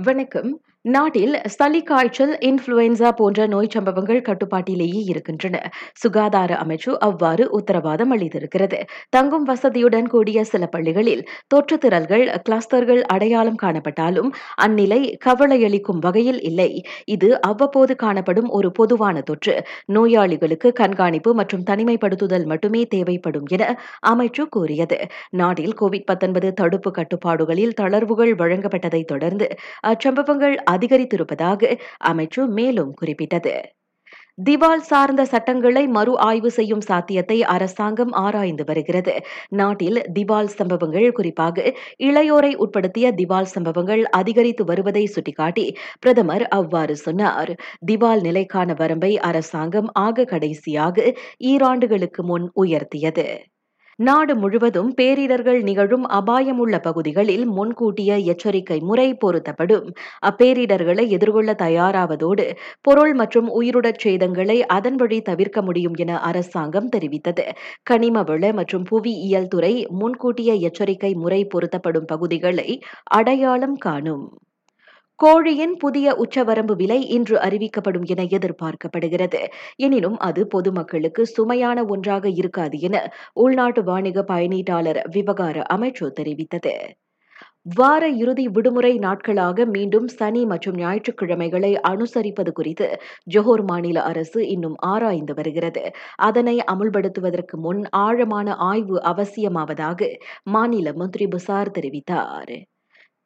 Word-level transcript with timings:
வணக்கம். 0.00 0.60
நாட்டில் 0.94 1.32
சளி 1.46 1.82
காய்ச்சல் 1.82 2.32
இன்ஃப்ளூயன்சா 2.40 3.08
போன்ற 3.10 3.46
நோய் 3.46 3.70
சம்பவங்கள் 3.70 4.20
கட்டுப்பாட்டிலேயே 4.20 5.00
இருக்கின்றன. 5.04 5.56
சுகாதார 5.92 6.50
அமைச்சு 6.64 6.90
அவ்வாறு 6.98 7.44
உத்தரவாதம் 7.50 8.12
அளித்திருக்கிறது. 8.16 8.78
தங்கும் 9.10 9.46
வசதியுடன் 9.48 10.06
கூடிய 10.06 10.44
சில 10.44 10.66
பள்ளிகளில் 10.66 11.22
தொற்று 11.46 11.78
திரள்கள் 11.78 12.24
கிளஸ்டர்கள் 12.48 13.00
அடையாளம் 13.00 13.58
காணப்பட்டாலும் 13.62 14.30
அந்நிலை 14.66 15.00
கவலையளிக்கும் 15.26 15.98
வகையில் 15.98 16.40
இல்லை. 16.40 16.70
இது 17.04 17.40
அவ்வப்போது 17.40 17.96
காணப்படும் 17.96 18.48
ஒரு 18.50 18.70
பொதுவான 18.72 19.20
தொற்று. 19.20 19.56
நோயாளிகளுக்கு 19.86 20.72
கண்காணிப்பு 20.72 21.34
மற்றும் 21.34 21.66
தனிமைப்படுத்துதல் 21.70 22.46
மட்டுமே 22.46 22.84
தேவைப்படும் 22.86 23.46
என 23.50 23.80
அமைச்சு 24.08 24.46
கூறியது. 24.48 25.00
நாட்டில் 25.30 25.76
கோவிட் 25.80 26.08
தடுப்பு 26.54 26.90
கட்டுப்பாடுகளில் 26.90 27.76
தளர்வுகள் 27.80 28.34
வழங்கப்பட்டதை 28.36 29.04
தொடர்ந்து 29.04 29.48
அச்சம்பவங்கள் 29.86 30.56
அதிகரித்திருப்பதாக 30.78 31.74
அமைச்சு 32.06 32.46
மேலும் 32.48 32.94
குறிப்பிட்டது. 32.94 33.56
திவால் 34.44 34.82
சார்ந்த 34.82 35.24
சட்டங்களை 35.24 35.86
மறு 35.86 36.18
ஆய்வு 36.18 36.50
செய்யும் 36.50 36.80
சாத்தியத்தை 36.80 37.42
அரசாங்கம் 37.44 38.12
ஆராய்ந்து 38.12 38.64
வருகிறது. 38.64 39.14
நாட்டில் 39.48 40.00
திவால் 40.12 40.46
சம்பவங்கள் 40.46 41.12
குறிப்பாக 41.12 41.74
இளையோரை 41.98 42.52
உட்படுத்திய 42.56 43.12
திவால் 43.12 43.50
சம்பவங்கள் 43.54 44.04
அதிகரித்து 44.10 44.64
வருவதை 44.64 45.06
சுட்டிக்காட்டி 45.06 45.76
பிரதமர் 46.00 46.48
அவ்வாறு 46.48 46.96
சொன்னார். 46.96 47.52
திவால் 47.86 48.22
நிலைக்கான 48.22 48.76
வரம்பை 48.76 49.18
அரசாங்கம் 49.18 49.90
ஆக 49.92 50.24
கடைசியாக 50.24 51.14
ஈராண்டுகளுக்கு 51.44 52.22
முன் 52.22 52.50
உயர்த்தியது. 52.54 53.28
நாடு 53.98 54.36
முழுவதும் 54.36 54.90
பேரிடர்கள் 55.00 55.62
நிகழும் 55.62 56.04
அபாயமுள்ள 56.08 56.76
பகுதிகளில் 56.80 57.44
முன்கூட்டிய 57.46 58.10
எச்சரிக்கை 58.32 58.80
முறை 58.80 59.06
பொருத்தப்படும். 59.14 59.86
அப்பேரிடர்களை 60.26 61.04
எதிர்கொள்ள 61.08 61.52
தயாராவதோடு 61.54 62.46
பொருள் 62.80 63.14
மற்றும் 63.14 63.48
உயிருடச் 63.60 64.00
சேதங்களை 64.04 64.58
அதன் 64.76 64.94
வழி 64.94 65.20
தவிர்க்க 65.20 65.62
முடியும் 65.62 65.94
என 65.94 66.20
அரசாங்கம் 66.20 66.88
தெரிவித்தது. 66.96 67.46
கனிம 67.82 68.22
வள 68.22 68.52
மற்றும் 68.52 68.84
புவியியல் 68.84 69.48
துறை 69.48 69.74
முன்கூட்டிய 70.00 70.52
எச்சரிக்கை 70.68 71.14
முறை 71.14 71.44
பொருத்தப்படும் 71.44 72.04
பகுதிகளை 72.04 72.68
அடையாளம் 73.10 73.76
காணும். 73.76 74.26
கோழியின் 75.20 75.74
புதிய 75.78 76.14
உச்சவரம்பு 76.14 76.74
விலை 76.76 76.98
இன்று 77.08 77.36
அறிவிக்கப்படும் 77.38 78.04
என 78.04 78.22
எதிர்பார்க்கப்படுகிறது. 78.36 79.40
எனினும் 79.76 80.18
அது 80.18 80.46
பொதுமக்களுக்கு 80.46 81.26
சுமையான 81.26 81.84
ஒன்றாக 81.86 82.28
இருக்காது 82.34 82.78
என 82.80 82.96
உள்நாட்டு 83.34 83.82
வாணிக 83.82 84.24
பயணீட்டாளர் 84.24 85.00
விவகார 85.10 85.62
அமைச்சு 85.74 86.08
தெரிவித்தது. 86.20 86.74
வார 87.76 88.08
இறுதி 88.08 88.48
விடுமுறை 88.48 88.98
நாட்களாக 88.98 89.66
மீண்டும் 89.66 90.08
சனி 90.08 90.44
மற்றும் 90.44 90.76
ஞாயிற்றுக்கிழமைகளை 90.76 91.72
அனுசரிப்பது 91.88 92.52
குறித்து 92.52 92.88
ஜோஹர் 93.34 93.64
மாநில 93.64 94.02
அரசு 94.02 94.48
இன்னும் 94.48 94.76
ஆராய்ந்து 94.86 95.34
வருகிறது. 95.34 95.84
அதனை 96.22 96.56
அமுல்படுத்துவதற்கு 96.72 97.58
முன் 97.58 97.82
ஆழமான 98.00 98.56
ஆய்வு 98.64 98.98
அவசியமாவதாக 99.04 100.10
மாநில 100.50 100.92
மந்திரி 100.92 101.28
புசார் 101.28 101.74
தெரிவித்தார். 101.78 102.54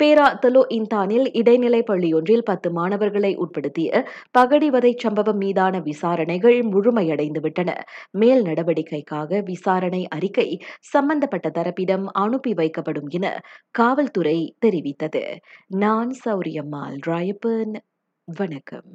பேரா 0.00 0.26
தலோ 0.42 0.62
இந்தானில் 0.68 1.26
இடைநிலை 1.32 1.82
பள்ளியொன்றில் 1.82 2.42
பத்து 2.42 2.72
மாணவர்களை 2.72 3.36
உட்படுத்திய 3.36 4.06
பகடிவதை 4.38 4.94
சம்பவம் 4.96 5.36
மீதான 5.36 5.80
விசாரணைகள் 5.80 6.58
முழுமையடைந்துவிட்டன. 6.62 7.70
மேல் 8.10 8.42
நடவடிக்கைக்காக 8.42 9.40
விசாரணை 9.40 10.08
அறிக்கை 10.08 10.48
சம்பந்தப்பட்ட 10.80 11.50
தரப்பிடம் 11.50 12.06
அனுப்பி 12.12 12.54
வைக்கப்படும் 12.54 13.08
என 13.08 13.26
காவல்துறை 13.70 14.56
தெரிவித்தது. 14.66 15.24
நான் 15.66 16.12
சௌரியம்மாள் 16.24 16.98
ராயப்பன். 17.06 17.76
வணக்கம். 18.28 18.88